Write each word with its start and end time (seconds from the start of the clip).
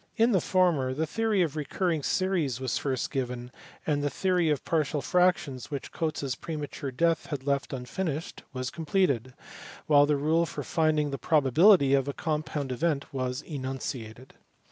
In 0.17 0.31
the 0.31 0.41
former 0.41 0.95
the 0.95 1.05
theory 1.05 1.43
of 1.43 1.55
recurring 1.55 2.01
series 2.01 2.59
was 2.59 2.79
first 2.79 3.11
given, 3.11 3.51
and 3.85 4.01
the 4.03 4.09
theory 4.09 4.49
of 4.49 4.65
partial 4.65 4.99
fractions 4.99 5.69
which 5.69 5.91
Cotes 5.91 6.23
s 6.23 6.33
premature 6.33 6.89
death 6.89 7.27
had 7.27 7.45
left 7.45 7.71
unfinished 7.71 8.41
was 8.51 8.71
completed, 8.71 9.35
while 9.85 10.07
the 10.07 10.17
rule 10.17 10.47
for 10.47 10.63
finding 10.63 11.11
the 11.11 11.19
probability 11.19 11.93
of 11.93 12.07
a 12.07 12.13
compound 12.13 12.71
event 12.71 13.13
was 13.13 13.43
enunciated. 13.43 14.33